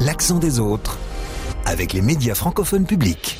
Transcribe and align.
L'accent 0.00 0.38
des 0.38 0.58
autres 0.58 0.98
avec 1.64 1.92
les 1.92 2.02
médias 2.02 2.34
francophones 2.34 2.86
publics. 2.86 3.38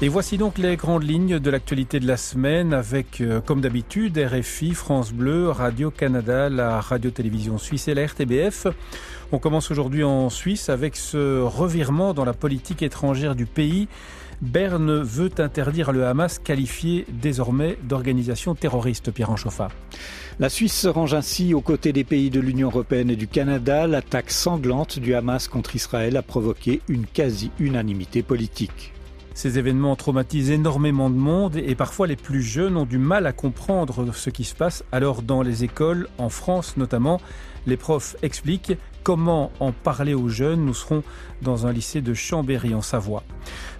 Et 0.00 0.08
voici 0.08 0.36
donc 0.36 0.58
les 0.58 0.76
grandes 0.76 1.04
lignes 1.04 1.38
de 1.38 1.50
l'actualité 1.50 2.00
de 2.00 2.06
la 2.06 2.16
semaine 2.16 2.74
avec, 2.74 3.20
euh, 3.20 3.40
comme 3.40 3.60
d'habitude, 3.60 4.18
RFI, 4.18 4.74
France 4.74 5.12
Bleu, 5.12 5.48
Radio-Canada, 5.48 6.48
la 6.48 6.80
radio-télévision 6.80 7.56
suisse 7.56 7.86
et 7.88 7.94
la 7.94 8.06
RTBF. 8.06 8.66
On 9.30 9.38
commence 9.38 9.70
aujourd'hui 9.70 10.02
en 10.02 10.28
Suisse 10.28 10.68
avec 10.68 10.96
ce 10.96 11.40
revirement 11.40 12.14
dans 12.14 12.24
la 12.24 12.32
politique 12.32 12.82
étrangère 12.82 13.34
du 13.34 13.46
pays. 13.46 13.88
Berne 14.42 15.02
veut 15.02 15.30
interdire 15.38 15.92
le 15.92 16.04
Hamas 16.04 16.40
qualifié 16.40 17.06
désormais 17.08 17.78
d'organisation 17.84 18.56
terroriste, 18.56 19.12
Pierre 19.12 19.30
Anchoffa. 19.30 19.68
La 20.40 20.48
Suisse 20.48 20.76
se 20.76 20.88
range 20.88 21.14
ainsi 21.14 21.54
aux 21.54 21.60
côtés 21.60 21.92
des 21.92 22.02
pays 22.02 22.28
de 22.28 22.40
l'Union 22.40 22.68
européenne 22.68 23.10
et 23.10 23.16
du 23.16 23.28
Canada. 23.28 23.86
L'attaque 23.86 24.32
sanglante 24.32 24.98
du 24.98 25.14
Hamas 25.14 25.46
contre 25.46 25.76
Israël 25.76 26.16
a 26.16 26.22
provoqué 26.22 26.80
une 26.88 27.06
quasi-unanimité 27.06 28.24
politique. 28.24 28.92
Ces 29.32 29.60
événements 29.60 29.94
traumatisent 29.94 30.50
énormément 30.50 31.08
de 31.08 31.16
monde 31.16 31.56
et 31.56 31.76
parfois 31.76 32.08
les 32.08 32.16
plus 32.16 32.42
jeunes 32.42 32.76
ont 32.76 32.84
du 32.84 32.98
mal 32.98 33.26
à 33.26 33.32
comprendre 33.32 34.12
ce 34.12 34.28
qui 34.28 34.42
se 34.42 34.56
passe. 34.56 34.82
Alors 34.90 35.22
dans 35.22 35.42
les 35.42 35.62
écoles, 35.62 36.08
en 36.18 36.30
France 36.30 36.76
notamment, 36.76 37.20
les 37.68 37.76
profs 37.76 38.16
expliquent 38.22 38.76
comment 39.02 39.50
en 39.60 39.72
parler 39.72 40.14
aux 40.14 40.28
jeunes. 40.28 40.64
Nous 40.64 40.74
serons 40.74 41.02
dans 41.42 41.66
un 41.66 41.72
lycée 41.72 42.00
de 42.00 42.14
Chambéry 42.14 42.74
en 42.74 42.82
Savoie. 42.82 43.22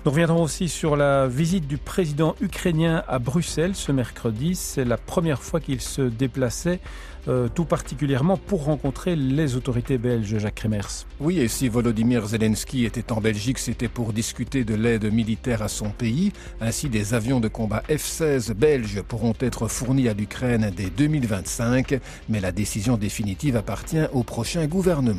Nous 0.04 0.10
reviendrons 0.10 0.42
aussi 0.42 0.68
sur 0.68 0.96
la 0.96 1.28
visite 1.28 1.66
du 1.66 1.78
président 1.78 2.34
ukrainien 2.40 3.04
à 3.06 3.18
Bruxelles 3.18 3.76
ce 3.76 3.92
mercredi. 3.92 4.56
C'est 4.56 4.84
la 4.84 4.96
première 4.96 5.42
fois 5.42 5.60
qu'il 5.60 5.80
se 5.80 6.02
déplaçait 6.02 6.80
euh, 7.28 7.46
tout 7.46 7.64
particulièrement 7.64 8.36
pour 8.36 8.64
rencontrer 8.64 9.14
les 9.14 9.54
autorités 9.54 9.96
belges, 9.96 10.38
Jacques 10.38 10.56
Kremers. 10.56 11.06
Oui, 11.20 11.38
et 11.38 11.46
si 11.46 11.68
Volodymyr 11.68 12.26
Zelensky 12.26 12.84
était 12.84 13.12
en 13.12 13.20
Belgique, 13.20 13.60
c'était 13.60 13.86
pour 13.86 14.12
discuter 14.12 14.64
de 14.64 14.74
l'aide 14.74 15.04
militaire 15.12 15.62
à 15.62 15.68
son 15.68 15.90
pays. 15.90 16.32
Ainsi, 16.60 16.88
des 16.88 17.14
avions 17.14 17.38
de 17.38 17.46
combat 17.46 17.84
F-16 17.88 18.54
belges 18.54 19.02
pourront 19.02 19.34
être 19.38 19.68
fournis 19.68 20.08
à 20.08 20.14
l'Ukraine 20.14 20.72
dès 20.76 20.90
2025, 20.90 22.00
mais 22.28 22.40
la 22.40 22.50
décision 22.50 22.96
définitive 22.96 23.56
appartient 23.56 24.04
au 24.12 24.24
prochain 24.24 24.66
gouvernement. 24.66 25.11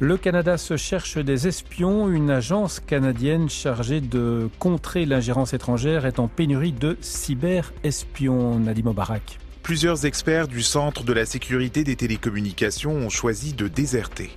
Le 0.00 0.16
Canada 0.16 0.58
se 0.58 0.76
cherche 0.76 1.18
des 1.18 1.46
espions. 1.46 2.08
Une 2.08 2.30
agence 2.30 2.80
canadienne 2.80 3.48
chargée 3.48 4.00
de 4.00 4.48
contrer 4.58 5.06
l'ingérence 5.06 5.54
étrangère 5.54 6.04
est 6.04 6.18
en 6.18 6.28
pénurie 6.28 6.72
de 6.72 6.96
cyber-espions. 7.00 8.58
Nadim 8.58 8.86
Obarak. 8.86 9.38
Plusieurs 9.62 10.04
experts 10.04 10.48
du 10.48 10.62
Centre 10.62 11.04
de 11.04 11.12
la 11.12 11.24
sécurité 11.24 11.84
des 11.84 11.96
télécommunications 11.96 12.92
ont 12.92 13.08
choisi 13.08 13.54
de 13.54 13.68
déserter. 13.68 14.30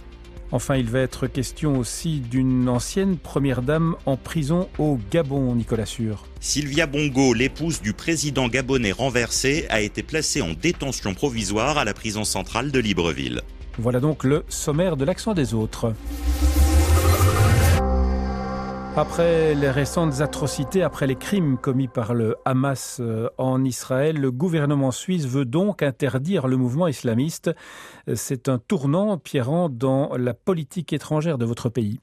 Enfin, 0.51 0.77
il 0.77 0.89
va 0.89 0.99
être 0.99 1.27
question 1.27 1.77
aussi 1.77 2.21
d'une 2.21 2.69
ancienne 2.69 3.17
première 3.17 3.61
dame 3.61 3.97
en 4.05 4.15
prison 4.15 4.69
au 4.77 4.97
Gabon, 5.11 5.53
Nicolas 5.55 5.85
Sûr. 5.85 6.25
Sylvia 6.39 6.87
Bongo, 6.87 7.33
l'épouse 7.33 7.81
du 7.81 7.91
président 7.91 8.47
gabonais 8.47 8.93
renversé, 8.93 9.65
a 9.69 9.81
été 9.81 10.03
placée 10.03 10.41
en 10.41 10.53
détention 10.53 11.13
provisoire 11.13 11.77
à 11.77 11.83
la 11.83 11.93
prison 11.93 12.23
centrale 12.23 12.71
de 12.71 12.79
Libreville. 12.79 13.41
Voilà 13.79 13.99
donc 13.99 14.23
le 14.23 14.43
sommaire 14.49 14.97
de 14.97 15.05
l'accent 15.05 15.33
des 15.33 15.53
autres. 15.53 15.93
Après 18.95 19.53
les 19.53 19.69
récentes 19.69 20.21
atrocités, 20.21 20.81
après 20.81 21.05
les 21.05 21.15
crimes 21.15 21.59
commis 21.59 21.87
par 21.87 22.15
le 22.15 22.35
Hamas 22.45 22.97
euh, 22.99 23.29
en 23.37 23.63
Israël, 23.63 24.17
le 24.17 24.31
gouvernement 24.31 24.89
suisse 24.89 25.27
veut 25.27 25.45
donc 25.45 25.83
interdire 25.83 26.47
le 26.47 26.57
mouvement 26.57 26.87
islamiste. 26.87 27.51
C'est 28.15 28.49
un 28.49 28.57
tournant, 28.57 29.19
Pierrand, 29.19 29.69
dans 29.69 30.17
la 30.17 30.33
politique 30.33 30.93
étrangère 30.93 31.37
de 31.37 31.45
votre 31.45 31.69
pays. 31.69 31.99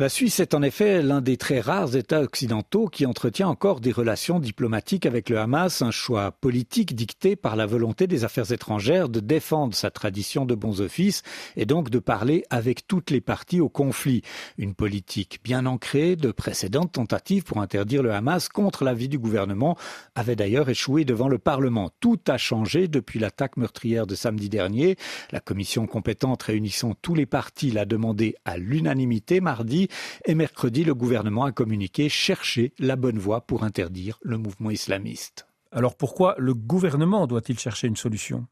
La 0.00 0.08
Suisse 0.08 0.38
est 0.38 0.54
en 0.54 0.62
effet 0.62 1.02
l'un 1.02 1.20
des 1.20 1.36
très 1.36 1.58
rares 1.58 1.96
États 1.96 2.20
occidentaux 2.20 2.86
qui 2.86 3.04
entretient 3.04 3.48
encore 3.48 3.80
des 3.80 3.90
relations 3.90 4.38
diplomatiques 4.38 5.06
avec 5.06 5.28
le 5.28 5.40
Hamas, 5.40 5.82
un 5.82 5.90
choix 5.90 6.30
politique 6.30 6.94
dicté 6.94 7.34
par 7.34 7.56
la 7.56 7.66
volonté 7.66 8.06
des 8.06 8.22
affaires 8.22 8.52
étrangères 8.52 9.08
de 9.08 9.18
défendre 9.18 9.74
sa 9.74 9.90
tradition 9.90 10.46
de 10.46 10.54
bons 10.54 10.82
offices 10.82 11.24
et 11.56 11.66
donc 11.66 11.90
de 11.90 11.98
parler 11.98 12.44
avec 12.48 12.86
toutes 12.86 13.10
les 13.10 13.20
parties 13.20 13.60
au 13.60 13.68
conflit. 13.68 14.22
Une 14.56 14.76
politique 14.76 15.40
bien 15.42 15.66
ancrée 15.66 16.14
de 16.14 16.30
précédentes 16.30 16.92
tentatives 16.92 17.42
pour 17.42 17.60
interdire 17.60 18.04
le 18.04 18.12
Hamas 18.12 18.48
contre 18.48 18.84
l'avis 18.84 19.08
du 19.08 19.18
gouvernement 19.18 19.76
avait 20.14 20.36
d'ailleurs 20.36 20.68
échoué 20.68 21.04
devant 21.04 21.26
le 21.26 21.38
Parlement. 21.38 21.90
Tout 21.98 22.20
a 22.28 22.38
changé 22.38 22.86
depuis 22.86 23.18
l'attaque 23.18 23.56
meurtrière 23.56 24.06
de 24.06 24.14
samedi 24.14 24.48
dernier. 24.48 24.94
La 25.32 25.40
commission 25.40 25.88
compétente 25.88 26.44
réunissant 26.44 26.94
tous 27.02 27.16
les 27.16 27.26
partis 27.26 27.72
l'a 27.72 27.84
demandé 27.84 28.36
à 28.44 28.58
l'unanimité 28.58 29.40
mardi 29.40 29.87
et 30.24 30.34
mercredi, 30.34 30.84
le 30.84 30.94
gouvernement 30.94 31.44
a 31.44 31.52
communiqué 31.52 32.08
chercher 32.08 32.72
la 32.78 32.96
bonne 32.96 33.18
voie 33.18 33.42
pour 33.42 33.64
interdire 33.64 34.18
le 34.22 34.38
mouvement 34.38 34.70
islamiste. 34.70 35.46
Alors 35.72 35.96
pourquoi 35.96 36.34
le 36.38 36.54
gouvernement 36.54 37.26
doit-il 37.26 37.58
chercher 37.58 37.88
une 37.88 37.96
solution? 37.96 38.46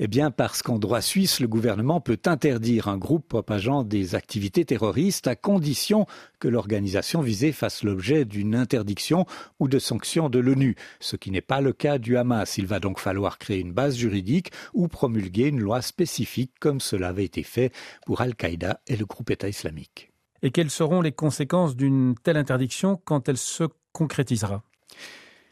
Eh 0.00 0.06
bien, 0.06 0.30
parce 0.30 0.62
qu'en 0.62 0.78
droit 0.78 1.00
suisse, 1.00 1.40
le 1.40 1.48
gouvernement 1.48 2.00
peut 2.00 2.20
interdire 2.26 2.86
un 2.86 2.98
groupe 2.98 3.26
propageant 3.26 3.82
des 3.82 4.14
activités 4.14 4.64
terroristes 4.64 5.26
à 5.26 5.34
condition 5.34 6.06
que 6.38 6.46
l'organisation 6.46 7.20
visée 7.20 7.50
fasse 7.50 7.82
l'objet 7.82 8.24
d'une 8.24 8.54
interdiction 8.54 9.26
ou 9.58 9.66
de 9.66 9.80
sanctions 9.80 10.28
de 10.28 10.38
l'ONU, 10.38 10.76
ce 11.00 11.16
qui 11.16 11.32
n'est 11.32 11.40
pas 11.40 11.60
le 11.60 11.72
cas 11.72 11.98
du 11.98 12.16
Hamas. 12.16 12.58
Il 12.58 12.66
va 12.66 12.78
donc 12.78 13.00
falloir 13.00 13.38
créer 13.38 13.58
une 13.58 13.72
base 13.72 13.96
juridique 13.96 14.52
ou 14.72 14.86
promulguer 14.86 15.48
une 15.48 15.60
loi 15.60 15.82
spécifique 15.82 16.52
comme 16.60 16.80
cela 16.80 17.08
avait 17.08 17.24
été 17.24 17.42
fait 17.42 17.72
pour 18.06 18.20
Al-Qaïda 18.20 18.80
et 18.86 18.96
le 18.96 19.04
groupe 19.04 19.30
État 19.30 19.48
islamique. 19.48 20.12
Et 20.42 20.50
quelles 20.50 20.70
seront 20.70 21.00
les 21.00 21.12
conséquences 21.12 21.76
d'une 21.76 22.14
telle 22.22 22.36
interdiction 22.36 23.00
quand 23.04 23.28
elle 23.28 23.38
se 23.38 23.64
concrétisera? 23.92 24.62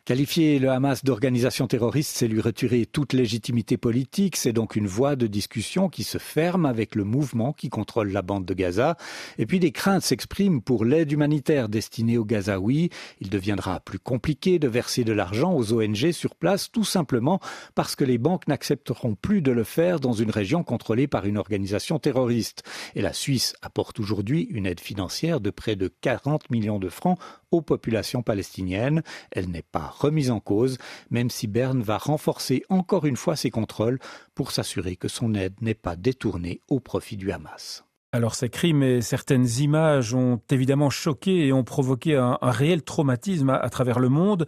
Qualifier 0.06 0.60
le 0.60 0.70
Hamas 0.70 1.02
d'organisation 1.02 1.66
terroriste, 1.66 2.16
c'est 2.16 2.28
lui 2.28 2.40
retirer 2.40 2.86
toute 2.86 3.12
légitimité 3.12 3.76
politique. 3.76 4.36
C'est 4.36 4.52
donc 4.52 4.76
une 4.76 4.86
voie 4.86 5.16
de 5.16 5.26
discussion 5.26 5.88
qui 5.88 6.04
se 6.04 6.18
ferme 6.18 6.64
avec 6.64 6.94
le 6.94 7.02
mouvement 7.02 7.52
qui 7.52 7.70
contrôle 7.70 8.12
la 8.12 8.22
bande 8.22 8.44
de 8.44 8.54
Gaza. 8.54 8.96
Et 9.36 9.46
puis 9.46 9.58
des 9.58 9.72
craintes 9.72 10.04
s'expriment 10.04 10.62
pour 10.62 10.84
l'aide 10.84 11.10
humanitaire 11.10 11.68
destinée 11.68 12.18
aux 12.18 12.24
Gazaouis. 12.24 12.90
Il 13.20 13.30
deviendra 13.30 13.80
plus 13.80 13.98
compliqué 13.98 14.60
de 14.60 14.68
verser 14.68 15.02
de 15.02 15.12
l'argent 15.12 15.52
aux 15.52 15.72
ONG 15.72 16.12
sur 16.12 16.36
place, 16.36 16.70
tout 16.70 16.84
simplement 16.84 17.40
parce 17.74 17.96
que 17.96 18.04
les 18.04 18.18
banques 18.18 18.46
n'accepteront 18.46 19.16
plus 19.16 19.42
de 19.42 19.50
le 19.50 19.64
faire 19.64 19.98
dans 19.98 20.12
une 20.12 20.30
région 20.30 20.62
contrôlée 20.62 21.08
par 21.08 21.26
une 21.26 21.36
organisation 21.36 21.98
terroriste. 21.98 22.62
Et 22.94 23.02
la 23.02 23.12
Suisse 23.12 23.56
apporte 23.60 23.98
aujourd'hui 23.98 24.46
une 24.50 24.66
aide 24.66 24.78
financière 24.78 25.40
de 25.40 25.50
près 25.50 25.74
de 25.74 25.88
40 26.00 26.48
millions 26.50 26.78
de 26.78 26.90
francs 26.90 27.18
aux 27.50 27.62
populations 27.62 28.22
palestiniennes. 28.22 29.02
Elle 29.32 29.50
n'est 29.50 29.62
pas 29.62 29.95
remise 29.96 30.30
en 30.30 30.40
cause, 30.40 30.78
même 31.10 31.30
si 31.30 31.46
Berne 31.46 31.82
va 31.82 31.98
renforcer 31.98 32.62
encore 32.68 33.06
une 33.06 33.16
fois 33.16 33.36
ses 33.36 33.50
contrôles 33.50 33.98
pour 34.34 34.52
s'assurer 34.52 34.96
que 34.96 35.08
son 35.08 35.34
aide 35.34 35.54
n'est 35.60 35.74
pas 35.74 35.96
détournée 35.96 36.60
au 36.68 36.80
profit 36.80 37.16
du 37.16 37.32
Hamas. 37.32 37.86
Alors 38.12 38.34
ces 38.34 38.48
crimes 38.48 38.82
et 38.82 39.02
certaines 39.02 39.46
images 39.58 40.14
ont 40.14 40.40
évidemment 40.50 40.88
choqué 40.88 41.46
et 41.46 41.52
ont 41.52 41.64
provoqué 41.64 42.16
un, 42.16 42.38
réel 42.40 42.82
traumatisme 42.82 43.50
à, 43.50 43.68
travers 43.68 43.98
le 43.98 44.08
monde. 44.08 44.46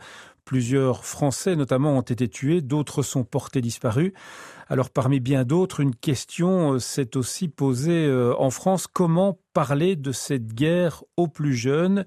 Plusieurs 0.48 1.04
Français 1.04 1.56
notamment 1.56 1.98
ont 1.98 2.00
été 2.00 2.26
tués, 2.26 2.62
d'autres 2.62 3.02
sont 3.02 3.22
portés 3.22 3.60
disparus. 3.60 4.14
Alors 4.70 4.88
parmi 4.88 5.20
bien 5.20 5.44
d'autres, 5.44 5.80
une 5.80 5.94
question 5.94 6.72
euh, 6.72 6.78
s'est 6.78 7.18
aussi 7.18 7.48
posée 7.48 8.06
euh, 8.06 8.34
en 8.38 8.48
France. 8.48 8.86
Comment 8.86 9.38
parler 9.52 9.94
de 9.94 10.10
cette 10.10 10.54
guerre 10.54 11.04
aux 11.18 11.28
plus 11.28 11.52
jeunes? 11.52 12.06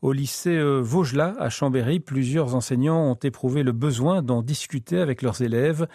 Au 0.00 0.12
lycée 0.12 0.56
euh, 0.56 0.80
Vaugelas 0.80 1.34
à 1.38 1.50
Chambéry, 1.50 2.00
plusieurs 2.00 2.54
enseignants 2.54 3.10
ont 3.10 3.18
éprouvé 3.22 3.62
le 3.62 3.72
besoin 3.72 4.22
d'en 4.22 4.40
discuter 4.40 4.98
avec 4.98 5.20
leurs 5.20 5.42
élèves 5.42 5.86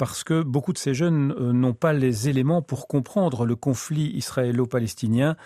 parce 0.00 0.24
que 0.24 0.42
beaucoup 0.42 0.72
de 0.72 0.78
ces 0.78 0.94
jeunes 0.94 1.34
n'ont 1.52 1.74
pas 1.74 1.92
les 1.92 2.30
éléments 2.30 2.62
pour 2.62 2.88
comprendre 2.88 3.44
le 3.44 3.54
conflit 3.54 4.06
israélo-palestinien 4.16 5.36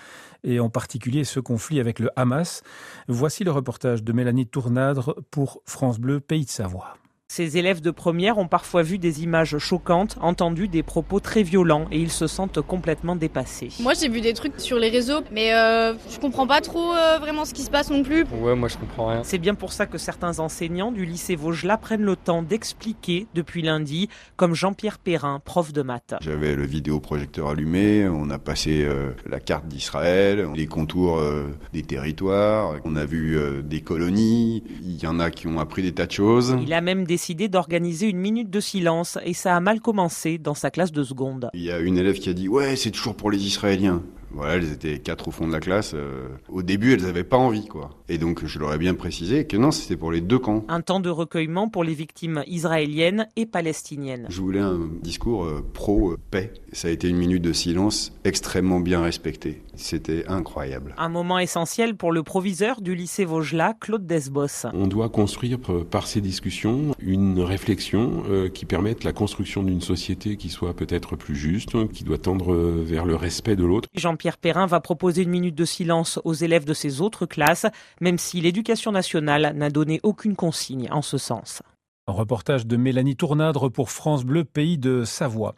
et 0.45 0.61
en 0.61 0.71
particulier 0.71 1.25
ce 1.25 1.41
conflit 1.41 1.81
avec 1.81 1.99
le 1.99 2.09
Hamas. 2.15 2.63
Voici 3.09 3.43
le 3.43 3.51
reportage 3.51 4.05
de 4.05 4.13
Mélanie 4.13 4.47
Tournadre 4.47 5.17
pour 5.33 5.61
France 5.65 5.99
Bleu, 5.99 6.21
Pays 6.21 6.45
de 6.45 6.51
Savoie. 6.51 6.95
Ces 7.29 7.57
élèves 7.57 7.81
de 7.81 7.91
première 7.91 8.37
ont 8.37 8.47
parfois 8.47 8.83
vu 8.83 8.99
des 8.99 9.23
images 9.23 9.57
choquantes, 9.57 10.19
entendu 10.21 10.69
des 10.69 10.83
propos 10.83 11.21
très 11.21 11.43
violents 11.43 11.87
et 11.91 11.99
ils 11.99 12.11
se 12.11 12.27
sentent 12.27 12.61
complètement 12.61 13.17
dépassés. 13.17 13.71
Moi 13.81 13.95
j'ai 13.99 14.11
vu 14.11 14.21
des 14.21 14.35
trucs 14.35 14.61
sur 14.61 14.79
les 14.79 14.91
réseaux 14.91 15.23
mais 15.33 15.55
euh, 15.55 15.95
je 16.11 16.19
comprends 16.21 16.47
pas 16.47 16.61
trop 16.61 16.93
euh, 16.93 17.19
vraiment 17.19 17.47
ce 17.47 17.55
qui 17.55 17.63
se 17.63 17.71
passe 17.71 17.91
non 17.91 18.03
plus. 18.03 18.27
Ouais 18.43 18.55
moi 18.55 18.69
je 18.69 18.77
comprends 18.77 19.07
rien. 19.07 19.23
C'est 19.25 19.39
bien 19.39 19.55
pour 19.55 19.73
ça 19.73 19.87
que 19.87 19.97
certains 19.97 20.39
enseignants 20.39 20.93
du 20.93 21.07
lycée 21.07 21.35
Vaugelas 21.35 21.79
prennent 21.79 22.05
le 22.05 22.15
temps 22.15 22.43
d'expliquer 22.43 23.27
depuis 23.35 23.63
lundi, 23.63 24.11
comme 24.37 24.55
Jean-Pierre 24.55 24.99
Perrin, 24.99 25.41
prof 25.43 25.73
de 25.73 25.81
maths. 25.81 26.15
J'avais 26.21 26.55
le 26.55 26.67
vidéoprojecteur 26.67 27.49
allumé, 27.49 28.07
on 28.07 28.29
a 28.29 28.39
passé 28.39 28.85
euh, 28.85 29.13
la 29.27 29.41
carte 29.41 29.67
d'Israël, 29.67 30.47
les 30.55 30.67
contours 30.67 31.19
euh, 31.19 31.47
des 31.73 31.83
territoires, 31.83 32.75
on 32.85 32.97
a 32.97 33.07
vu 33.07 33.39
des 33.65 33.81
colonies, 33.81 34.63
il 34.83 35.03
y 35.03 35.07
en 35.07 35.19
a 35.19 35.31
qui 35.31 35.47
ont 35.47 35.59
appris 35.59 35.83
des 35.83 35.93
tas 35.93 36.07
de 36.07 36.13
choses. 36.13 36.55
Il 36.61 36.73
a 36.75 36.83
même 36.83 37.05
des 37.05 37.14
décidé 37.15 37.47
d'organiser 37.47 38.09
une 38.09 38.19
minute 38.19 38.51
de 38.51 38.59
silence 38.59 39.19
et 39.25 39.35
ça 39.35 39.55
a 39.55 39.61
mal 39.61 39.81
commencé 39.81 40.37
dans 40.37 40.55
sa 40.55 40.73
classe 40.73 40.91
de 40.91 41.05
seconde. 41.05 41.49
Il 41.55 41.63
y 41.63 41.71
a 41.71 41.79
une 41.79 41.97
élève 41.97 42.19
qui 42.19 42.29
a 42.29 42.33
dit 42.33 42.49
Ouais, 42.49 42.75
c'est 42.75 42.91
toujours 42.91 43.15
pour 43.15 43.31
les 43.31 43.47
Israéliens. 43.47 44.03
Voilà, 44.35 44.55
elles 44.55 44.73
étaient 44.73 44.99
quatre 44.99 45.29
au 45.29 45.31
fond 45.31 45.47
de 45.47 45.53
la 45.53 45.61
classe. 45.61 45.93
Euh, 45.95 46.27
au 46.49 46.63
début, 46.63 46.93
elles 46.93 47.03
n'avaient 47.03 47.23
pas 47.23 47.37
envie, 47.37 47.67
quoi. 47.67 47.91
Et 48.09 48.19
donc, 48.19 48.45
je 48.45 48.59
leur 48.59 48.73
ai 48.75 48.79
bien 48.79 48.95
précisé 48.95 49.47
que 49.47 49.57
non, 49.57 49.71
c'était 49.71 49.97
pour 49.97 50.11
les 50.11 50.21
deux 50.21 50.41
camps. 50.41 50.65
Un 50.69 50.81
temps 50.81 50.99
de 51.01 51.09
recueillement 51.09 51.69
pour 51.69 51.85
les 51.85 51.95
victimes 51.95 52.43
israéliennes 52.49 53.29
et 53.37 53.47
palestiniennes. 53.47 54.27
Je 54.29 54.41
voulais 54.41 54.61
un 54.61 54.81
discours 55.03 55.45
euh, 55.45 55.65
pro-paix. 55.73 56.53
Ça 56.73 56.89
a 56.89 56.91
été 56.91 57.09
une 57.09 57.17
minute 57.17 57.43
de 57.43 57.53
silence 57.53 58.13
extrêmement 58.25 58.81
bien 58.81 59.03
respectée. 59.03 59.63
C'était 59.77 60.25
incroyable. 60.27 60.95
Un 60.99 61.09
moment 61.09 61.39
essentiel 61.39 61.97
pour 61.97 62.13
le 62.13 62.23
proviseur 62.25 62.81
du 62.81 62.95
lycée 62.97 63.25
Vaugelas, 63.25 63.75
Claude 63.75 64.07
Desbos. 64.07 64.67
On 64.73 64.89
doit 64.89 65.09
construire 65.09 65.59
euh, 65.69 65.85
par 65.85 66.09
ces 66.09 66.21
discussions 66.21 66.95
une 66.99 67.41
réflexion 67.41 68.25
qui 68.53 68.65
permette 68.65 69.05
la 69.05 69.13
construction 69.13 69.63
d'une 69.63 69.81
société 69.81 70.37
qui 70.37 70.49
soit 70.49 70.75
peut-être 70.75 71.17
plus 71.17 71.37
juste, 71.37 71.91
qui 71.93 72.03
doit 72.03 72.19
tendre 72.19 72.55
vers 72.55 73.05
le 73.05 73.15
respect 73.15 73.57
de 73.57 73.65
l'autre. 73.65 73.89
Pierre 74.25 74.39
Perrin 74.39 74.65
va 74.65 74.81
proposer 74.81 75.21
une 75.21 75.29
minute 75.29 75.55
de 75.55 75.67
silence 75.67 76.19
aux 76.25 76.33
élèves 76.33 76.65
de 76.65 76.73
ses 76.73 77.03
autres 77.03 77.27
classes, 77.27 77.67
même 78.01 78.17
si 78.17 78.41
l'éducation 78.41 78.91
nationale 78.91 79.53
n'a 79.55 79.69
donné 79.69 80.01
aucune 80.03 80.35
consigne 80.35 80.89
en 80.91 81.03
ce 81.03 81.19
sens. 81.19 81.61
Un 82.07 82.13
reportage 82.13 82.67
de 82.67 82.77
Mélanie 82.77 83.17
Tournadre 83.17 83.71
pour 83.71 83.91
France 83.91 84.27
Bleu, 84.27 84.45
pays 84.45 84.77
de 84.77 85.05
Savoie. 85.05 85.55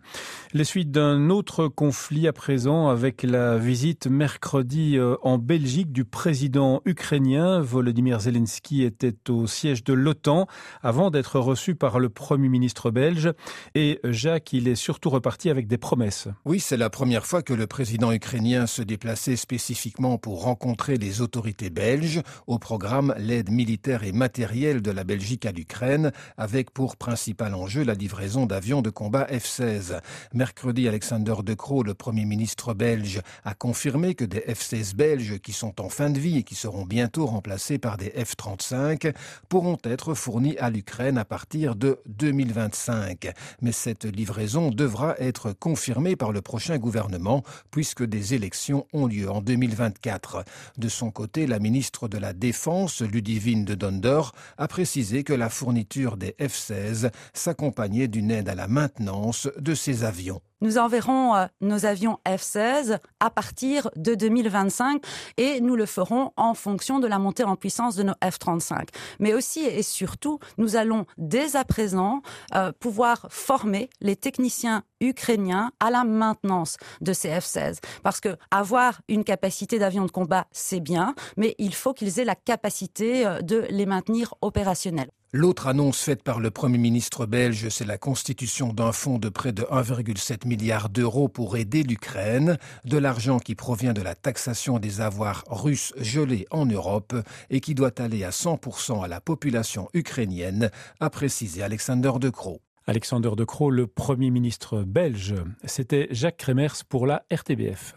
Les 0.52 0.62
suites 0.62 0.92
d'un 0.92 1.28
autre 1.28 1.66
conflit 1.66 2.28
à 2.28 2.32
présent 2.32 2.86
avec 2.86 3.24
la 3.24 3.58
visite 3.58 4.06
mercredi 4.06 4.96
euh, 4.96 5.16
en 5.22 5.38
Belgique 5.38 5.90
du 5.90 6.04
président 6.04 6.82
ukrainien. 6.84 7.60
Volodymyr 7.60 8.20
Zelensky 8.20 8.84
était 8.84 9.28
au 9.28 9.48
siège 9.48 9.82
de 9.82 9.92
l'OTAN 9.92 10.46
avant 10.84 11.10
d'être 11.10 11.40
reçu 11.40 11.74
par 11.74 11.98
le 11.98 12.10
premier 12.10 12.48
ministre 12.48 12.92
belge. 12.92 13.32
Et 13.74 13.98
Jacques, 14.04 14.52
il 14.52 14.68
est 14.68 14.76
surtout 14.76 15.10
reparti 15.10 15.50
avec 15.50 15.66
des 15.66 15.78
promesses. 15.78 16.28
Oui, 16.44 16.60
c'est 16.60 16.76
la 16.76 16.90
première 16.90 17.26
fois 17.26 17.42
que 17.42 17.54
le 17.54 17.66
président 17.66 18.12
ukrainien 18.12 18.68
se 18.68 18.82
déplaçait 18.82 19.34
spécifiquement 19.34 20.16
pour 20.16 20.44
rencontrer 20.44 20.96
les 20.96 21.22
autorités 21.22 21.70
belges 21.70 22.22
au 22.46 22.60
programme 22.60 23.16
l'aide 23.18 23.50
militaire 23.50 24.04
et 24.04 24.12
matérielle 24.12 24.80
de 24.80 24.92
la 24.92 25.02
Belgique 25.02 25.44
à 25.44 25.50
l'Ukraine 25.50 26.12
avec 26.36 26.70
pour 26.70 26.96
principal 26.96 27.54
enjeu 27.54 27.84
la 27.84 27.94
livraison 27.94 28.46
d'avions 28.46 28.82
de 28.82 28.90
combat 28.90 29.26
F-16. 29.30 30.00
Mercredi, 30.34 30.88
Alexander 30.88 31.34
De 31.44 31.54
Croo, 31.54 31.82
le 31.82 31.94
Premier 31.94 32.24
ministre 32.24 32.74
belge, 32.74 33.20
a 33.44 33.54
confirmé 33.54 34.14
que 34.14 34.24
des 34.24 34.40
F-16 34.40 34.94
belges 34.94 35.38
qui 35.38 35.52
sont 35.52 35.80
en 35.80 35.88
fin 35.88 36.10
de 36.10 36.18
vie 36.18 36.38
et 36.38 36.42
qui 36.42 36.54
seront 36.54 36.84
bientôt 36.84 37.26
remplacés 37.26 37.78
par 37.78 37.96
des 37.96 38.10
F-35 38.10 39.14
pourront 39.48 39.78
être 39.84 40.14
fournis 40.14 40.56
à 40.58 40.70
l'Ukraine 40.70 41.18
à 41.18 41.24
partir 41.24 41.76
de 41.76 42.00
2025. 42.06 43.32
Mais 43.62 43.72
cette 43.72 44.04
livraison 44.04 44.70
devra 44.70 45.14
être 45.18 45.52
confirmée 45.52 46.16
par 46.16 46.32
le 46.32 46.42
prochain 46.42 46.78
gouvernement 46.78 47.42
puisque 47.70 48.04
des 48.04 48.34
élections 48.34 48.86
ont 48.92 49.06
lieu 49.06 49.30
en 49.30 49.40
2024. 49.40 50.44
De 50.78 50.88
son 50.88 51.10
côté, 51.10 51.46
la 51.46 51.58
ministre 51.58 52.08
de 52.08 52.18
la 52.18 52.32
Défense, 52.32 53.00
Ludivine 53.02 53.64
de 53.64 53.74
Dondor, 53.74 54.32
a 54.58 54.68
précisé 54.68 55.24
que 55.24 55.32
la 55.32 55.48
fourniture 55.48 56.16
des 56.16 56.25
F-16 56.40 57.10
s'accompagnaient 57.32 58.08
d'une 58.08 58.30
aide 58.30 58.48
à 58.48 58.54
la 58.54 58.68
maintenance 58.68 59.48
de 59.58 59.74
ces 59.74 60.04
avions. 60.04 60.40
Nous 60.62 60.78
enverrons 60.78 61.34
euh, 61.34 61.46
nos 61.60 61.84
avions 61.84 62.18
F-16 62.26 62.98
à 63.20 63.28
partir 63.30 63.90
de 63.94 64.14
2025 64.14 65.02
et 65.36 65.60
nous 65.60 65.76
le 65.76 65.84
ferons 65.84 66.32
en 66.36 66.54
fonction 66.54 66.98
de 66.98 67.06
la 67.06 67.18
montée 67.18 67.44
en 67.44 67.56
puissance 67.56 67.94
de 67.94 68.04
nos 68.04 68.14
F-35. 68.24 68.88
Mais 69.20 69.34
aussi 69.34 69.66
et 69.66 69.82
surtout, 69.82 70.38
nous 70.56 70.76
allons 70.76 71.04
dès 71.18 71.56
à 71.56 71.64
présent 71.64 72.22
euh, 72.54 72.72
pouvoir 72.72 73.26
former 73.28 73.90
les 74.00 74.16
techniciens 74.16 74.82
ukrainiens 75.00 75.72
à 75.78 75.90
la 75.90 76.04
maintenance 76.04 76.78
de 77.02 77.12
ces 77.12 77.28
F-16. 77.28 77.80
Parce 78.02 78.20
que 78.20 78.36
avoir 78.50 79.02
une 79.08 79.24
capacité 79.24 79.78
d'avion 79.78 80.06
de 80.06 80.10
combat, 80.10 80.46
c'est 80.52 80.80
bien, 80.80 81.14
mais 81.36 81.54
il 81.58 81.74
faut 81.74 81.92
qu'ils 81.92 82.18
aient 82.18 82.24
la 82.24 82.34
capacité 82.34 83.26
euh, 83.26 83.42
de 83.42 83.66
les 83.68 83.84
maintenir 83.84 84.34
opérationnels. 84.40 85.10
L'autre 85.32 85.66
annonce 85.66 86.00
faite 86.00 86.22
par 86.22 86.38
le 86.38 86.52
Premier 86.52 86.78
ministre 86.78 87.26
belge, 87.26 87.68
c'est 87.68 87.84
la 87.84 87.98
constitution 87.98 88.72
d'un 88.72 88.92
fonds 88.92 89.18
de 89.18 89.28
près 89.28 89.52
de 89.52 89.64
1,7 89.64 90.46
milliard 90.46 90.88
d'euros 90.88 91.28
pour 91.28 91.56
aider 91.56 91.82
l'Ukraine, 91.82 92.58
de 92.84 92.96
l'argent 92.96 93.40
qui 93.40 93.56
provient 93.56 93.92
de 93.92 94.02
la 94.02 94.14
taxation 94.14 94.78
des 94.78 95.00
avoirs 95.00 95.42
russes 95.48 95.92
gelés 95.98 96.46
en 96.52 96.64
Europe 96.64 97.12
et 97.50 97.60
qui 97.60 97.74
doit 97.74 98.00
aller 98.00 98.22
à 98.22 98.30
100% 98.30 99.04
à 99.04 99.08
la 99.08 99.20
population 99.20 99.88
ukrainienne, 99.94 100.70
a 101.00 101.10
précisé 101.10 101.62
Alexander 101.62 102.12
De 102.20 102.30
Croo. 102.30 102.60
Alexander 102.86 103.30
De 103.36 103.44
Croo, 103.44 103.70
le 103.70 103.88
Premier 103.88 104.30
ministre 104.30 104.84
belge. 104.84 105.34
C'était 105.64 106.06
Jacques 106.12 106.36
Kremers 106.36 106.84
pour 106.88 107.04
la 107.04 107.24
RTBF. 107.32 107.94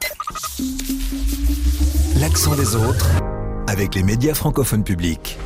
L'accent 2.20 2.56
des 2.56 2.76
autres 2.76 3.08
avec 3.68 3.94
les 3.94 4.02
médias 4.02 4.34
francophones 4.34 4.84
publics. 4.84 5.38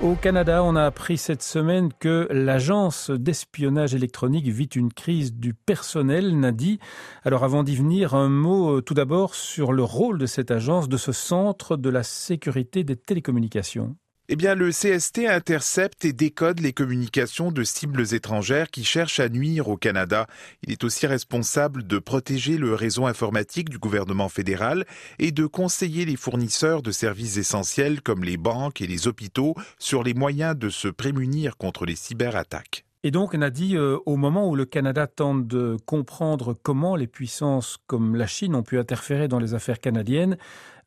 Au 0.00 0.14
Canada, 0.14 0.62
on 0.62 0.76
a 0.76 0.84
appris 0.84 1.18
cette 1.18 1.42
semaine 1.42 1.92
que 1.92 2.28
l'agence 2.30 3.10
d'espionnage 3.10 3.96
électronique 3.96 4.46
vit 4.46 4.66
une 4.66 4.92
crise 4.92 5.34
du 5.34 5.54
personnel, 5.54 6.38
Nadi. 6.38 6.78
Alors 7.24 7.42
avant 7.42 7.64
d'y 7.64 7.74
venir, 7.74 8.14
un 8.14 8.28
mot 8.28 8.76
euh, 8.76 8.80
tout 8.80 8.94
d'abord 8.94 9.34
sur 9.34 9.72
le 9.72 9.82
rôle 9.82 10.18
de 10.18 10.26
cette 10.26 10.52
agence, 10.52 10.88
de 10.88 10.96
ce 10.96 11.10
centre 11.10 11.76
de 11.76 11.90
la 11.90 12.04
sécurité 12.04 12.84
des 12.84 12.94
télécommunications. 12.94 13.96
Eh 14.30 14.36
bien, 14.36 14.54
le 14.54 14.68
CST 14.68 15.26
intercepte 15.26 16.04
et 16.04 16.12
décode 16.12 16.60
les 16.60 16.74
communications 16.74 17.50
de 17.50 17.64
cibles 17.64 18.12
étrangères 18.12 18.70
qui 18.70 18.84
cherchent 18.84 19.20
à 19.20 19.30
nuire 19.30 19.68
au 19.68 19.78
Canada. 19.78 20.26
Il 20.62 20.70
est 20.70 20.84
aussi 20.84 21.06
responsable 21.06 21.86
de 21.86 21.98
protéger 21.98 22.58
le 22.58 22.74
réseau 22.74 23.06
informatique 23.06 23.70
du 23.70 23.78
gouvernement 23.78 24.28
fédéral 24.28 24.84
et 25.18 25.32
de 25.32 25.46
conseiller 25.46 26.04
les 26.04 26.16
fournisseurs 26.16 26.82
de 26.82 26.90
services 26.90 27.38
essentiels 27.38 28.02
comme 28.02 28.22
les 28.22 28.36
banques 28.36 28.82
et 28.82 28.86
les 28.86 29.08
hôpitaux 29.08 29.54
sur 29.78 30.02
les 30.02 30.12
moyens 30.12 30.54
de 30.54 30.68
se 30.68 30.88
prémunir 30.88 31.56
contre 31.56 31.86
les 31.86 31.96
cyberattaques. 31.96 32.84
Et 33.04 33.12
donc, 33.12 33.32
on 33.32 33.42
a 33.42 33.50
dit, 33.50 33.76
euh, 33.76 33.96
au 34.06 34.16
moment 34.16 34.48
où 34.48 34.56
le 34.56 34.64
Canada 34.64 35.06
tente 35.06 35.46
de 35.46 35.76
comprendre 35.86 36.54
comment 36.62 36.96
les 36.96 37.06
puissances 37.06 37.78
comme 37.86 38.16
la 38.16 38.26
Chine 38.26 38.56
ont 38.56 38.64
pu 38.64 38.76
interférer 38.76 39.28
dans 39.28 39.38
les 39.38 39.54
affaires 39.54 39.78
canadiennes, 39.78 40.36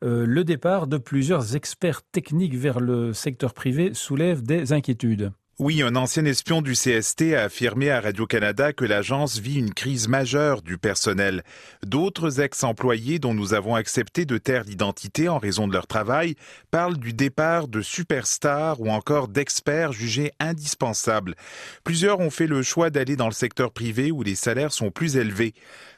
euh, 0.04 0.26
le 0.26 0.44
départ 0.44 0.88
de 0.88 0.98
plusieurs 0.98 1.56
experts 1.56 2.02
techniques 2.02 2.54
vers 2.54 2.80
le 2.80 3.14
secteur 3.14 3.54
privé 3.54 3.94
soulève 3.94 4.42
des 4.42 4.74
inquiétudes. 4.74 5.32
Oui, 5.64 5.80
un 5.80 5.94
ancien 5.94 6.24
espion 6.24 6.60
du 6.60 6.72
CST 6.72 7.36
a 7.36 7.44
affirmé 7.44 7.88
à 7.88 8.00
Radio-Canada 8.00 8.72
que 8.72 8.84
l'agence 8.84 9.38
vit 9.38 9.60
une 9.60 9.72
crise 9.72 10.08
majeure 10.08 10.60
du 10.60 10.76
personnel. 10.76 11.44
D'autres 11.86 12.40
ex-employés 12.40 13.20
dont 13.20 13.32
nous 13.32 13.54
avons 13.54 13.76
accepté 13.76 14.24
de 14.24 14.38
taire 14.38 14.64
l'identité 14.64 15.28
en 15.28 15.38
raison 15.38 15.68
de 15.68 15.72
leur 15.72 15.86
travail 15.86 16.34
parlent 16.72 16.98
du 16.98 17.12
départ 17.12 17.68
de 17.68 17.80
superstars 17.80 18.80
ou 18.80 18.90
encore 18.90 19.28
d'experts 19.28 19.92
jugés 19.92 20.32
indispensables. 20.40 21.36
Plusieurs 21.84 22.18
ont 22.18 22.30
fait 22.30 22.48
le 22.48 22.64
choix 22.64 22.90
d'aller 22.90 23.14
dans 23.14 23.28
le 23.28 23.32
secteur 23.32 23.70
privé 23.70 24.10
où 24.10 24.24
les 24.24 24.34
salaires 24.34 24.72
sont 24.72 24.90
plus 24.90 25.16
élevés. 25.16 25.54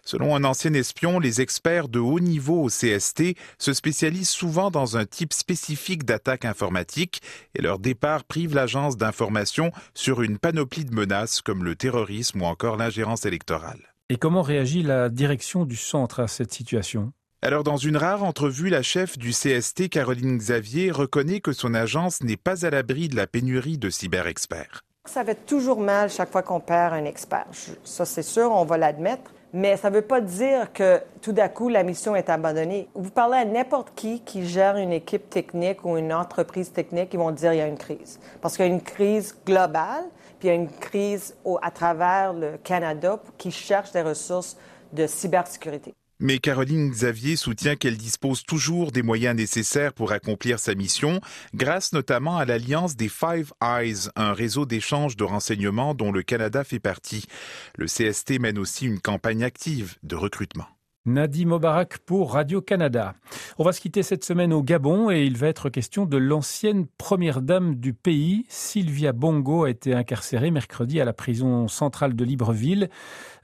Selon 0.07 0.37
un 0.37 0.45
ancien 0.45 0.75
espion, 0.75 1.19
les 1.19 1.41
experts 1.41 1.89
de 1.89 1.99
haut 1.99 2.21
niveau 2.21 2.63
au 2.63 2.69
CST 2.69 3.37
se 3.59 3.73
spécialisent 3.73 4.29
souvent 4.29 4.71
dans 4.71 4.99
un 4.99 5.07
type 5.07 5.33
spécifique 5.33 6.05
d'attaque 6.05 6.45
informatique 6.45 7.23
et 7.55 7.63
leur 7.63 7.79
départ 7.79 8.25
prive 8.25 8.55
l'agence 8.55 8.99
d'information 8.99 9.73
sur 9.95 10.21
une 10.21 10.39
panoplie 10.39 10.85
de 10.85 10.95
menaces 10.95 11.41
comme 11.41 11.65
le 11.65 11.75
terrorisme 11.75 12.43
ou 12.43 12.45
encore 12.45 12.77
l'ingérence 12.77 13.25
électorale. 13.25 13.95
Et 14.11 14.19
comment 14.19 14.43
réagit 14.43 14.83
la 14.83 15.09
direction 15.09 15.65
du 15.65 15.77
centre 15.77 16.21
à 16.21 16.29
cette 16.29 16.53
situation? 16.53 17.15
Alors, 17.41 17.65
dans 17.65 17.79
une 17.79 17.97
rare 17.97 18.25
entrevue, 18.25 18.69
la 18.69 18.83
chef 18.83 19.17
du 19.17 19.31
CST, 19.31 19.89
Caroline 19.89 20.37
Xavier, 20.37 20.91
reconnaît 20.91 21.41
que 21.41 21.53
son 21.53 21.73
agence 21.73 22.23
n'est 22.23 22.37
pas 22.37 22.67
à 22.67 22.71
l'abri 22.71 23.09
de 23.09 23.17
la 23.17 23.27
pénurie 23.27 23.79
de 23.79 23.89
cyber-experts. 23.89 24.83
Ça 25.07 25.25
fait 25.25 25.47
toujours 25.47 25.81
mal 25.81 26.11
chaque 26.11 26.31
fois 26.31 26.43
qu'on 26.43 26.61
perd 26.61 26.93
un 26.93 27.05
expert. 27.05 27.47
Ça, 27.85 28.05
c'est 28.05 28.23
sûr, 28.23 28.51
on 28.51 28.65
va 28.65 28.77
l'admettre 28.77 29.31
mais 29.55 29.77
ça 29.77 29.89
ne 29.89 29.95
veut 29.95 30.03
pas 30.03 30.21
dire 30.21 30.73
que 30.73 31.01
tout 31.23 31.31
d'un 31.31 31.49
coup, 31.49 31.69
la 31.69 31.85
mission 31.85 32.17
est 32.17 32.29
abandonnée. 32.29 32.89
Vous 32.95 33.11
parlez 33.11 33.39
à 33.39 33.45
n'importe 33.45 33.93
qui 33.95 34.21
qui 34.21 34.45
gère 34.45 34.77
une 34.77 34.93
équipe 34.93 35.31
technique 35.31 35.85
ou 35.85 35.97
une 35.97 36.13
entreprise 36.13 36.73
technique, 36.73 37.15
ils 37.15 37.21
vont 37.21 37.31
dire 37.31 37.53
qu'il 37.53 37.61
y 37.61 37.63
a 37.63 37.69
une 37.69 37.79
crise. 37.79 38.19
Parce 38.43 38.57
qu'il 38.57 38.67
y 38.67 38.69
a 38.69 38.73
une 38.73 38.83
crise 38.83 39.37
globale, 39.47 40.07
puis 40.41 40.49
il 40.49 40.51
y 40.51 40.51
a 40.51 40.55
une 40.55 40.69
crise 40.69 41.37
à 41.63 41.71
travers 41.71 42.33
le 42.33 42.57
Canada 42.65 43.21
qui 43.39 43.53
cherche 43.53 43.93
des 43.93 44.03
ressources 44.03 44.57
de 44.93 45.07
cybersécurité. 45.07 45.95
Mais 46.25 46.39
Caroline 46.39 46.89
Xavier 46.89 47.37
soutient 47.37 47.77
qu'elle 47.77 47.99
dispose 47.99 48.45
toujours 48.45 48.93
des 48.93 49.03
moyens 49.03 49.37
nécessaires 49.37 49.93
pour 49.93 50.11
accomplir 50.11 50.59
sa 50.59 50.75
mission, 50.75 51.21
grâce 51.53 51.93
notamment 51.93 52.39
à 52.39 52.47
l'alliance 52.47 52.97
des 52.97 53.11
Five 53.11 53.53
Eyes, 53.63 54.09
un 54.17 54.33
réseau 54.33 54.65
d'échange 54.65 55.19
de 55.19 55.25
renseignements 55.25 55.93
dont 55.93 56.13
le 56.13 56.23
Canada 56.23 56.65
fait 56.65 56.81
partie. 56.81 57.27
Le 57.77 57.85
CST 57.85 58.39
mène 58.39 58.59
aussi 58.59 58.87
une 58.87 59.01
campagne 59.01 59.45
active 59.45 59.97
de 60.03 60.17
recrutement. 60.17 60.65
Nadi 61.07 61.45
Mobarak 61.45 61.99
pour 61.99 62.33
Radio-Canada. 62.33 63.15
On 63.59 63.65
va 63.65 63.73
se 63.73 63.81
quitter 63.83 64.03
cette 64.03 64.25
semaine 64.25 64.55
au 64.55 64.63
Gabon 64.63 65.11
et 65.11 65.25
il 65.25 65.37
va 65.37 65.49
être 65.49 65.69
question 65.69 66.07
de 66.07 66.17
l'ancienne 66.17 66.87
première 66.97 67.43
dame 67.43 67.75
du 67.75 67.93
pays. 67.93 68.47
Sylvia 68.49 69.13
Bongo 69.13 69.65
a 69.65 69.71
été 69.71 69.93
incarcérée 69.93 70.51
mercredi 70.51 71.03
à 71.03 71.05
la 71.05 71.13
prison 71.13 71.69
centrale 71.69 72.17
de 72.17 72.25
Libreville. 72.25 72.89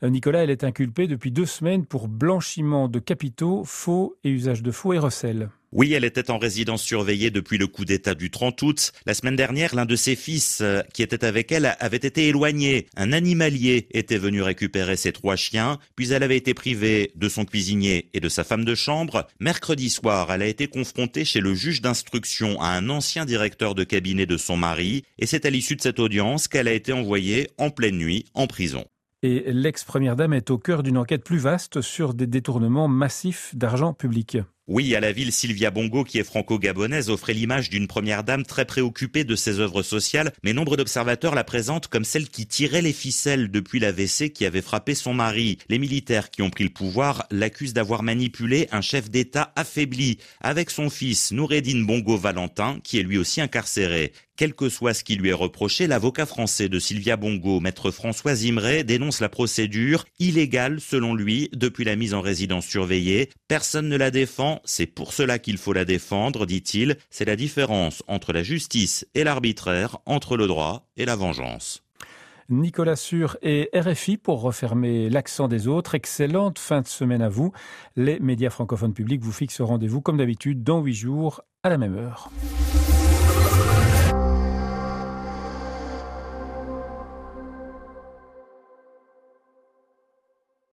Nicolas, 0.03 0.45
elle 0.45 0.51
est 0.51 0.65
inculpée 0.65 1.07
depuis 1.07 1.31
deux 1.31 1.47
semaines 1.47 1.85
pour 1.85 2.09
blanchiment 2.09 2.89
de 2.89 2.99
capitaux, 2.99 3.65
faux 3.65 4.17
et 4.25 4.31
usage 4.31 4.63
de 4.63 4.71
faux 4.71 4.95
et 4.95 4.99
recel. 4.99 5.51
Oui, 5.73 5.93
elle 5.93 6.05
était 6.05 6.33
en 6.33 6.39
résidence 6.39 6.83
surveillée 6.83 7.31
depuis 7.31 7.57
le 7.57 7.69
coup 7.69 7.85
d'État 7.85 8.17
du 8.17 8.31
30 8.31 8.61
août. 8.63 8.93
La 9.07 9.15
semaine 9.15 9.37
dernière, 9.37 9.73
l'un 9.73 9.85
de 9.85 9.95
ses 9.95 10.17
fils 10.17 10.59
euh, 10.63 10.83
qui 10.93 11.03
était 11.03 11.25
avec 11.25 11.53
elle 11.53 11.77
avait 11.79 11.97
été 11.99 12.27
éloigné. 12.27 12.89
Un 12.97 13.13
animalier 13.13 13.87
était 13.93 14.19
venu 14.19 14.43
récupérer 14.43 14.97
ses 14.97 15.13
trois 15.13 15.37
chiens, 15.37 15.79
puis 15.95 16.11
elle 16.11 16.25
avait 16.25 16.37
été 16.37 16.55
privée 16.55 17.13
de 17.15 17.29
son 17.29 17.45
cuisinier 17.45 18.09
et 18.15 18.21
de 18.21 18.29
sa 18.29 18.43
femme 18.43 18.65
de 18.65 18.75
chambre. 18.75 19.29
Mercredi 19.39 19.91
soir, 19.91 20.33
elle 20.33 20.43
a 20.43 20.49
été 20.49 20.67
confrontée 20.67 21.25
chez 21.25 21.41
le 21.41 21.55
juge 21.55 21.83
d'instruction 21.83 22.61
à 22.61 22.71
un 22.71 22.89
ancien 22.89 23.25
directeur 23.25 23.77
de 23.77 23.85
cabinet 23.85 24.27
de 24.27 24.39
son 24.39 24.57
mari, 24.57 25.05
et 25.21 25.27
c'est 25.27 25.47
à 25.47 25.51
l'issue 25.51 25.77
de 25.77 25.83
cette 25.83 26.01
audience 26.01 26.49
qu'elle 26.49 26.67
a 26.67 26.73
été 26.73 26.93
envoyée 26.93 27.49
en 27.59 27.71
pleine 27.71 27.97
nuit 27.97 28.25
en 28.35 28.49
prison. 28.49 28.87
Et 29.23 29.53
l'ex-première 29.53 30.17
dame 30.17 30.33
est 30.33 30.51
au 30.51 30.57
cœur 30.57 30.83
d'une 30.83 30.97
enquête 30.97 31.25
plus 31.25 31.37
vaste 31.37 31.83
sur 31.83 32.15
des 32.15 32.27
détournements 32.27 32.89
massifs 32.89 33.55
d'argent 33.55 33.93
public. 33.93 34.39
Oui, 34.73 34.95
à 34.95 35.01
la 35.01 35.11
ville, 35.11 35.33
Sylvia 35.33 35.73
Bongo, 35.73 36.05
qui 36.05 36.19
est 36.19 36.25
franco-gabonaise, 36.25 37.11
offrait 37.11 37.35
l'image 37.35 37.71
d'une 37.71 37.89
première 37.89 38.23
dame 38.23 38.45
très 38.45 38.65
préoccupée 38.65 39.25
de 39.25 39.35
ses 39.35 39.59
œuvres 39.59 39.83
sociales, 39.83 40.31
mais 40.45 40.53
nombre 40.53 40.77
d'observateurs 40.77 41.35
la 41.35 41.43
présentent 41.43 41.89
comme 41.89 42.05
celle 42.05 42.29
qui 42.29 42.47
tirait 42.47 42.81
les 42.81 42.93
ficelles 42.93 43.51
depuis 43.51 43.81
l'AVC 43.81 44.33
qui 44.33 44.47
avait 44.47 44.63
frappé 44.63 44.95
son 44.95 45.13
mari. 45.13 45.59
Les 45.69 45.81
militaires 45.81 46.31
qui 46.31 46.43
ont 46.43 46.51
pris 46.51 46.63
le 46.63 46.71
pouvoir 46.71 47.27
l'accusent 47.33 47.75
d'avoir 47.75 48.05
manipulé 48.05 48.69
un 48.71 48.81
chef 48.81 49.11
d'État 49.11 49.53
affaibli, 49.57 50.19
avec 50.41 50.71
son 50.71 50.89
fils 50.89 51.33
Noureddin 51.33 51.83
Bongo 51.83 52.17
Valentin, 52.17 52.79
qui 52.85 53.01
est 53.01 53.03
lui 53.03 53.19
aussi 53.19 53.41
incarcéré. 53.41 54.13
Quel 54.41 54.55
que 54.55 54.71
soit 54.71 54.95
ce 54.95 55.05
qui 55.05 55.17
lui 55.17 55.29
est 55.29 55.35
reproché, 55.35 55.87
l'avocat 55.87 56.25
français 56.25 56.71
de 56.71 56.79
Sylvia 56.79 57.19
Bongo, 57.19 57.61
maître 57.61 57.91
François 57.91 58.35
Zimret, 58.35 58.85
dénonce 58.85 59.21
la 59.21 59.29
procédure 59.29 60.07
illégale 60.19 60.81
selon 60.81 61.15
lui 61.15 61.51
depuis 61.53 61.85
la 61.85 61.95
mise 61.95 62.15
en 62.15 62.23
résidence 62.23 62.65
surveillée. 62.65 63.29
Personne 63.49 63.91
ne 63.91 63.99
la 63.99 64.11
défend, 64.11 64.60
c'est 64.65 64.87
pour 64.87 65.13
cela 65.13 65.39
qu'il 65.39 65.59
faut 65.59 65.73
la 65.73 65.85
défendre, 65.85 66.47
dit-il. 66.47 66.97
C'est 67.11 67.25
la 67.25 67.37
différence 67.37 68.03
entre 68.09 68.33
la 68.33 68.43
justice 68.43 69.07
et 69.15 69.25
l'arbitraire, 69.25 69.99
entre 70.07 70.37
le 70.37 70.47
droit 70.47 70.89
et 70.97 71.05
la 71.05 71.17
vengeance. 71.17 71.83
Nicolas 72.51 72.97
Sur 72.97 73.37
et 73.43 73.71
RFI 73.73 74.17
pour 74.17 74.43
refermer 74.43 75.09
l'accent 75.09 75.47
des 75.47 75.69
autres. 75.69 75.95
Excellente 75.95 76.59
fin 76.59 76.81
de 76.81 76.89
semaine 76.89 77.23
à 77.23 77.29
vous. 77.29 77.53
Les 77.97 78.19
médias 78.19 78.51
francophones 78.51 78.93
publics 78.93 79.23
vous 79.23 79.33
fixent 79.33 79.61
rendez-vous 79.61 80.01
comme 80.01 80.17
d'habitude 80.17 80.65
dans 80.65 80.81
huit 80.81 80.95
jours 80.95 81.43
à 81.63 81.69
la 81.69 81.79
même 81.79 81.97
heure. 81.97 82.31